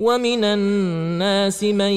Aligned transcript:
ومن 0.00 0.44
الناس 0.44 1.64
من 1.64 1.92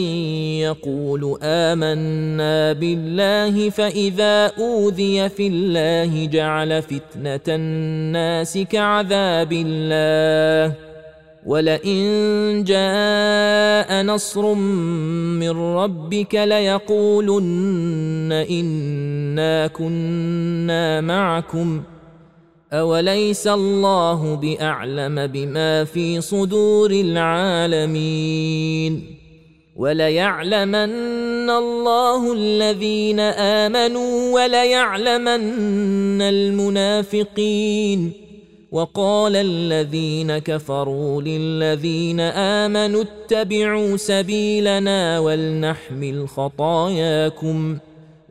يقول 0.60 1.38
آمنا 1.44 2.74
بالله 2.74 3.70
فإذا 3.70 4.52
أوذي 4.60 5.30
في 5.30 5.48
الله 5.48 6.26
جعل 6.26 6.82
فتنة 6.82 7.48
الناس 7.48 8.58
كعذاب 8.58 9.52
الله. 9.52 10.76
ولئن 11.46 12.64
جاء 12.64 14.04
نصر 14.04 14.54
من 14.54 15.50
ربك 15.50 16.36
ليقولن 16.36 18.32
إنا 18.32 19.68
كنا 19.68 21.02
معكم. 21.02 21.84
اوليس 22.74 23.48
الله 23.48 24.36
باعلم 24.36 25.28
بما 25.28 25.84
في 25.84 26.22
صدور 26.22 26.92
العالمين 26.92 28.44
وليعلمن 29.76 31.50
الله 31.50 32.34
الذين 32.34 33.20
امنوا 33.20 34.34
وليعلمن 34.34 36.22
المنافقين 36.22 38.12
وقال 38.72 39.36
الذين 39.36 40.38
كفروا 40.38 41.22
للذين 41.22 42.20
امنوا 42.20 43.04
اتبعوا 43.04 43.98
سبيلنا 43.98 45.20
ولنحمل 45.20 46.28
خطاياكم 46.28 47.78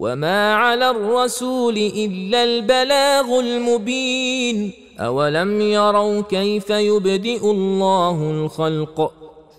وما 0.00 0.54
على 0.54 0.90
الرسول 0.90 1.76
الا 1.76 2.44
البلاغ 2.44 3.40
المبين 3.40 4.72
اولم 4.98 5.60
يروا 5.60 6.20
كيف 6.20 6.70
يبدئ 6.70 7.50
الله 7.50 8.30
الخلق 8.30 9.12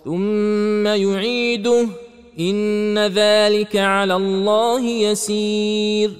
ثم 0.06 0.88
يعيده 0.88 1.88
ان 2.40 3.00
ذلك 3.00 3.76
على 3.78 4.16
الله 4.16 4.82
يسير 4.82 6.12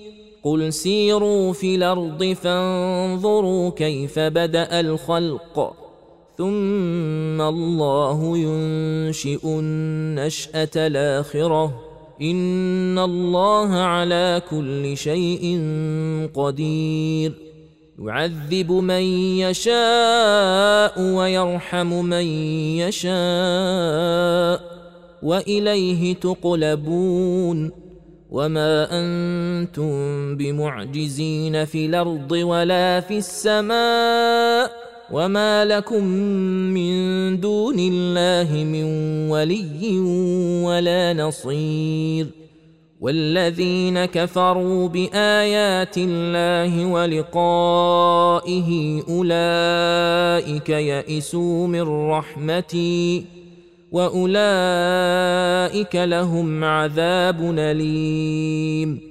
قل 0.44 0.74
سيروا 0.74 1.54
في 1.54 1.76
الأرض 1.76 2.24
فانظروا 2.44 3.70
كيف 3.70 4.20
بدا 4.20 4.80
الخلق 4.80 5.74
ثم 6.38 7.42
الله 7.42 8.38
ينشئ 8.38 9.46
النشاه 9.46 10.70
الاخره 10.76 11.91
ان 12.22 13.00
الله 13.00 13.74
على 13.76 14.42
كل 14.50 14.98
شيء 14.98 15.60
قدير. 16.34 17.34
يعذب 18.00 18.72
من 18.72 19.02
يشاء 19.38 21.02
ويرحم 21.02 22.06
من 22.06 22.26
يشاء 22.78 24.62
واليه 25.24 26.16
تقلبون. 26.16 27.72
وما 28.32 28.88
أنتم 28.92 29.92
بمعجزين 30.38 31.66
في 31.66 31.86
الأرض 31.86 32.32
ولا 32.32 33.00
في 33.00 33.18
السماء 33.18 34.81
وما 35.12 35.66
لكم 35.66 36.04
من 36.74 36.94
دون 37.40 37.80
الله 37.80 38.64
من 38.64 38.84
ولي 39.30 40.00
ولا 40.64 41.14
نصير 41.14 42.28
والذين 43.02 44.06
كفروا 44.06 44.88
بايات 44.88 45.98
الله 45.98 46.86
ولقائه 46.86 48.70
اولئك 49.10 50.70
يئسوا 50.70 51.68
من 51.68 52.10
رحمتي 52.10 53.26
واولئك 53.92 55.96
لهم 55.96 56.64
عذاب 56.64 57.42
اليم 57.58 59.11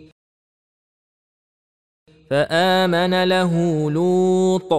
فآمن 2.31 3.23
له 3.23 3.53
لوط 3.91 4.73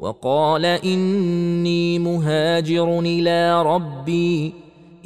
وقال 0.00 0.64
إني 0.64 1.98
مهاجر 1.98 3.00
إلى 3.00 3.62
ربي 3.62 4.52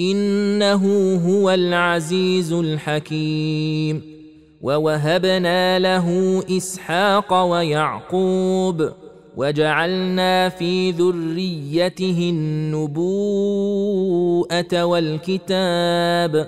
إنه 0.01 1.15
هو 1.29 1.51
العزيز 1.51 2.53
الحكيم 2.53 4.03
ووهبنا 4.63 5.79
له 5.79 6.43
إسحاق 6.57 7.43
ويعقوب 7.43 8.91
وجعلنا 9.37 10.49
في 10.49 10.91
ذريته 10.91 12.31
النبوءة 12.33 13.35
والكتاب 14.85 16.47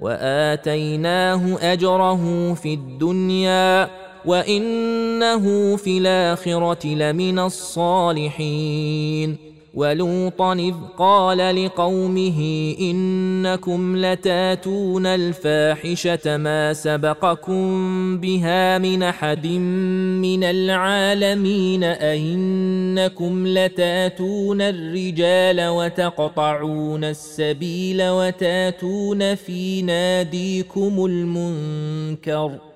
وآتيناه 0.00 1.72
أجره 1.72 2.54
في 2.54 2.74
الدنيا 2.74 4.03
وانه 4.26 5.76
في 5.76 5.98
الاخره 5.98 6.86
لمن 6.86 7.38
الصالحين 7.38 8.74
ولوطا 9.74 10.52
اذ 10.52 10.74
قال 10.98 11.64
لقومه 11.64 12.40
انكم 12.80 13.96
لتاتون 13.96 15.06
الفاحشه 15.06 16.36
ما 16.36 16.72
سبقكم 16.72 17.64
بها 18.18 18.78
من 18.78 19.02
احد 19.02 19.46
من 19.46 20.44
العالمين 20.44 21.84
ائنكم 21.84 23.46
لتاتون 23.46 24.60
الرجال 24.60 25.68
وتقطعون 25.68 27.04
السبيل 27.04 28.02
وتاتون 28.02 29.34
في 29.34 29.82
ناديكم 29.82 31.04
المنكر 31.04 32.73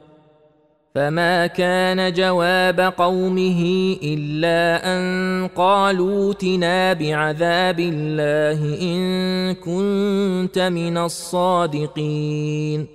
فما 0.94 1.46
كان 1.46 2.12
جواب 2.12 2.80
قومه 2.80 3.96
الا 4.02 4.96
ان 4.96 5.48
قالوا 5.56 6.32
اتنا 6.32 6.92
بعذاب 6.92 7.80
الله 7.80 8.82
ان 8.82 9.54
كنت 9.54 10.58
من 10.58 10.98
الصادقين 10.98 12.86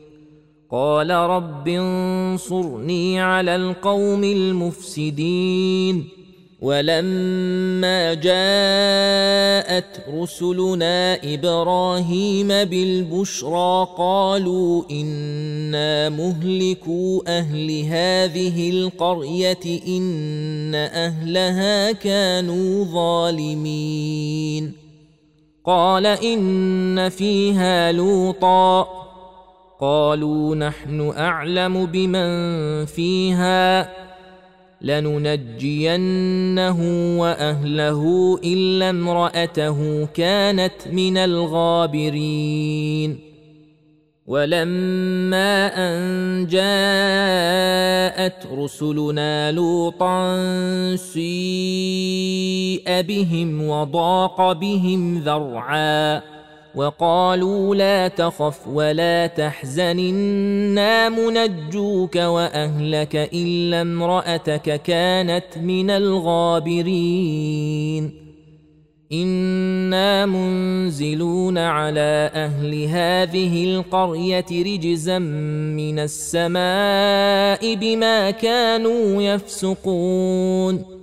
قال 0.72 1.10
رب 1.12 1.68
انصرني 1.68 3.22
على 3.22 3.56
القوم 3.56 4.24
المفسدين 4.24 6.10
ولما 6.63 8.13
جاءت 8.13 9.86
رسلنا 10.13 11.19
إبراهيم 11.24 12.48
بالبشرى 12.48 13.88
قالوا 13.98 14.83
إنا 14.92 16.10
مهلكو 16.10 17.24
أهل 17.27 17.81
هذه 17.89 18.69
القرية 18.69 19.81
إن 19.88 20.75
أهلها 20.75 21.92
كانوا 21.92 22.83
ظالمين. 22.86 24.74
قال 25.66 26.06
إن 26.06 27.09
فيها 27.09 27.92
لوطا. 27.92 28.88
قالوا 29.80 30.56
نحن 30.56 31.13
أعلم 31.18 31.86
بمن 31.86 32.85
فيها. 32.85 33.90
لننجينه 34.83 36.80
وأهله 37.19 38.40
إلا 38.44 38.90
امرأته 38.90 40.06
كانت 40.06 40.87
من 40.92 41.18
الغابرين. 41.18 43.19
ولما 44.28 45.68
أن 45.75 46.47
جاءت 46.47 48.47
رسلنا 48.54 49.52
لوطا 49.52 50.35
سيء 50.95 53.02
بهم 53.02 53.68
وضاق 53.68 54.52
بهم 54.52 55.19
ذرعا 55.19 56.32
وقالوا 56.75 57.75
لا 57.75 58.07
تخف 58.07 58.68
ولا 58.68 59.27
تحزن 59.27 59.99
إنا 59.99 61.09
منجوك 61.09 62.15
وأهلك 62.15 63.15
إلا 63.33 63.81
امرأتك 63.81 64.81
كانت 64.81 65.57
من 65.57 65.89
الغابرين. 65.89 67.44
إنا 69.11 70.25
منزلون 70.25 71.57
على 71.57 72.31
أهل 72.33 72.83
هذه 72.83 73.65
القرية 73.65 74.45
رجزا 74.51 75.19
من 75.19 75.99
السماء 75.99 77.75
بما 77.75 78.31
كانوا 78.31 79.21
يفسقون. 79.21 81.03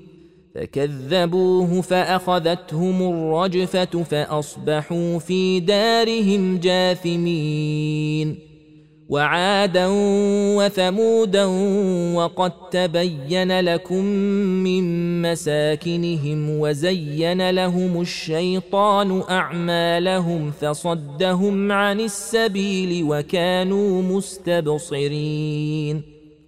فكذبوه 0.55 1.81
فأخذتهم 1.81 3.01
الرجفة 3.01 4.03
فأصبحوا 4.03 5.19
في 5.19 5.59
دارهم 5.59 6.57
جاثمين. 6.57 8.39
وعادا 9.09 9.87
وثمودا 10.57 11.45
وقد 12.15 12.51
تبين 12.71 13.59
لكم 13.59 14.05
من 14.63 15.21
مساكنهم 15.21 16.59
وزين 16.59 17.49
لهم 17.49 18.01
الشيطان 18.01 19.23
أعمالهم 19.29 20.51
فصدهم 20.51 21.71
عن 21.71 21.99
السبيل 21.99 23.03
وكانوا 23.03 24.01
مستبصرين. 24.01 26.10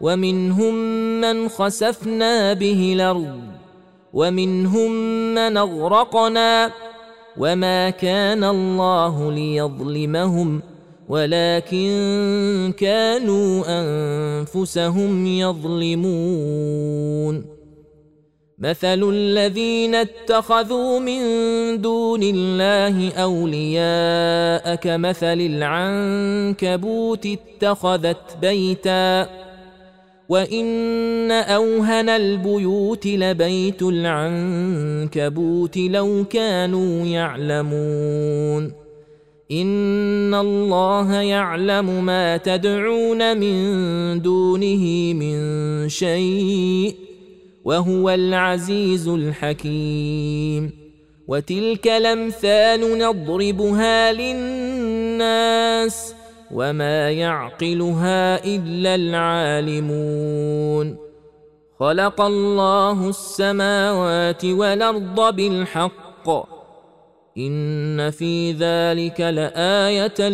ومنهم 0.00 0.74
من 1.20 1.48
خسفنا 1.48 2.52
به 2.52 2.92
الأرض 2.96 3.40
ومنهم 4.12 4.90
من 5.34 5.56
أغرقنا 5.56 6.70
وما 7.38 7.90
كان 7.90 8.44
الله 8.44 9.32
ليظلمهم 9.32 10.62
ولكن 11.08 12.74
كانوا 12.78 13.64
أنفسهم 13.68 15.26
يظلمون. 15.26 16.86
مثل 18.58 19.10
الذين 19.12 19.94
اتخذوا 19.94 20.98
من 20.98 21.20
دون 21.80 22.20
الله 22.22 23.12
أولياء 23.12 24.74
كمثل 24.74 25.40
العنكبوت 25.40 27.26
اتخذت 27.26 28.36
بيتا 28.40 29.45
وان 30.28 31.30
اوهن 31.30 32.08
البيوت 32.08 33.06
لبيت 33.06 33.82
العنكبوت 33.82 35.76
لو 35.76 36.24
كانوا 36.30 37.06
يعلمون 37.06 38.72
ان 39.52 40.34
الله 40.34 41.14
يعلم 41.14 42.04
ما 42.04 42.36
تدعون 42.36 43.36
من 43.36 44.22
دونه 44.22 45.12
من 45.14 45.88
شيء 45.88 46.94
وهو 47.64 48.10
العزيز 48.10 49.08
الحكيم 49.08 50.70
وتلك 51.28 51.88
الامثال 51.88 52.98
نضربها 52.98 54.12
للناس 54.12 55.66
وما 56.50 57.10
يعقلها 57.10 58.44
الا 58.44 58.94
العالمون 58.94 60.96
خلق 61.80 62.20
الله 62.20 63.08
السماوات 63.08 64.44
والارض 64.44 65.36
بالحق 65.36 66.28
ان 67.38 68.10
في 68.10 68.52
ذلك 68.52 69.20
لايه 69.20 70.28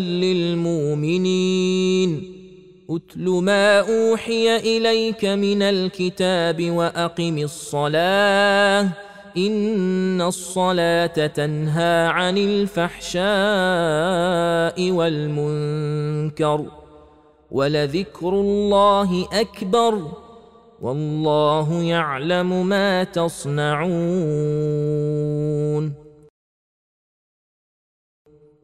للمؤمنين 1.05 2.33
اتل 2.91 3.31
ما 3.31 3.81
اوحي 3.81 4.57
اليك 4.57 5.25
من 5.25 5.63
الكتاب 5.63 6.71
واقم 6.71 7.39
الصلاه 7.39 8.89
إن 9.37 10.21
الصلاة 10.21 11.27
تنهى 11.27 12.07
عن 12.07 12.39
الفحشاء 12.39 13.23
والمنكر 14.91 16.67
ولذكر 17.51 18.29
الله 18.29 19.29
أكبر 19.33 20.13
والله 20.81 21.83
يعلم 21.83 22.67
ما 22.67 23.05
تصنعون. 23.05 23.93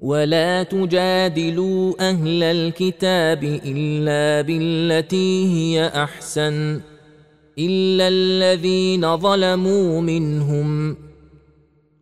ولا 0.01 0.63
تجادلوا 0.63 2.11
أهل 2.11 2.43
الكتاب 2.43 3.45
إلا 3.45 4.41
بالتي 4.47 5.47
هي 5.47 5.87
أحسن. 5.87 6.81
الا 7.59 8.09
الذين 8.09 9.17
ظلموا 9.17 10.01
منهم 10.01 10.97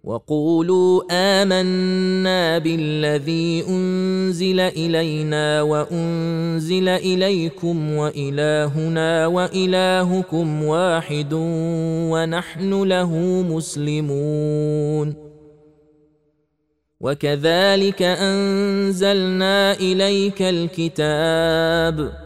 وقولوا 0.07 1.03
امنا 1.11 2.59
بالذي 2.59 3.65
انزل 3.69 4.61
الينا 4.61 5.63
وانزل 5.63 6.89
اليكم 6.89 7.93
والهنا 7.93 9.27
والهكم 9.27 10.63
واحد 10.63 11.33
ونحن 12.13 12.83
له 12.83 13.13
مسلمون 13.43 15.15
وكذلك 17.01 18.03
انزلنا 18.03 19.73
اليك 19.73 20.43
الكتاب 20.43 22.26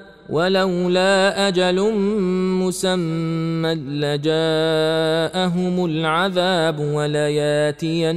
ولولا 0.29 1.47
أجل 1.47 1.93
مسمى 2.61 3.75
لجاءهم 3.75 5.85
العذاب 5.85 6.79
ولياتينهم 6.79 8.15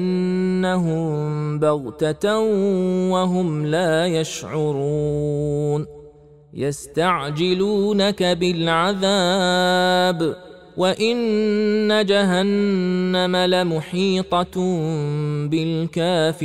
بغتة 1.58 2.38
وهم 3.11 3.66
لا 3.66 4.06
يشعرون. 4.06 5.87
يستعجلونك 6.54 8.23
بالعذاب 8.23 10.37
وإن 10.76 12.06
جهنم 12.06 13.37
لمحيطة 13.37 14.61
بالكافرين. 15.49 16.44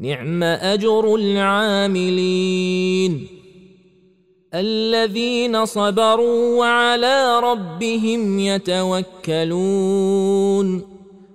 نعم 0.00 0.42
أجر 0.42 1.14
العاملين 1.14 2.60
الذين 4.54 5.64
صبروا 5.64 6.58
وعلى 6.58 7.40
ربهم 7.40 8.38
يتوكلون 8.38 9.80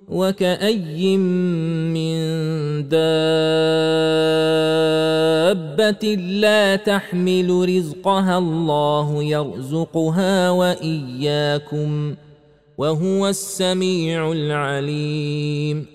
وكأي 0.10 1.18
من 1.18 2.16
دابة 2.90 3.36
لا 6.16 6.76
تحمل 6.76 7.76
رزقها 7.78 8.38
الله 8.38 9.24
يرزقها 9.24 10.50
وإياكم 10.50 12.16
وهو 12.78 13.28
السميع 13.28 14.32
العليم 14.32 15.95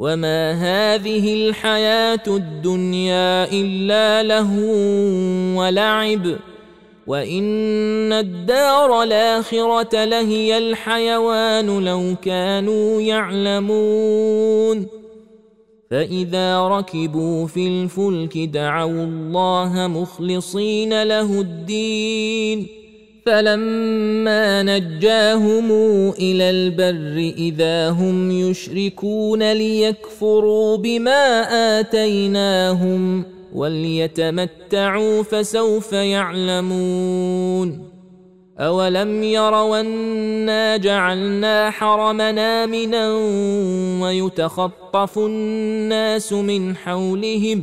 وما 0.00 0.52
هذه 0.52 1.34
الحياة 1.34 2.22
الدنيا 2.26 3.52
الا 3.52 4.22
لهو 4.22 4.72
ولعب 5.60 6.36
وان 7.06 8.12
الدار 8.12 9.02
الاخره 9.02 10.04
لهي 10.04 10.58
الحيوان 10.58 11.84
لو 11.84 12.16
كانوا 12.22 13.00
يعلمون 13.00 14.86
فاذا 15.90 16.68
ركبوا 16.68 17.46
في 17.46 17.68
الفلك 17.68 18.38
دعوا 18.38 19.04
الله 19.04 19.86
مخلصين 19.86 21.02
له 21.02 21.40
الدين 21.40 22.79
فلما 23.26 24.62
نجاهم 24.62 25.70
إلى 26.10 26.50
البر 26.50 27.34
إذا 27.38 27.90
هم 27.90 28.30
يشركون 28.30 29.52
ليكفروا 29.52 30.76
بما 30.76 31.42
آتيناهم 31.80 33.24
وليتمتعوا 33.54 35.22
فسوف 35.22 35.92
يعلمون 35.92 37.90
أولم 38.58 39.22
يروا 39.22 39.80
أنا 39.80 40.76
جعلنا 40.76 41.70
حرمنا 41.70 42.64
امنا 42.64 43.12
ويتخطف 44.02 45.18
الناس 45.18 46.32
من 46.32 46.76
حولهم 46.76 47.62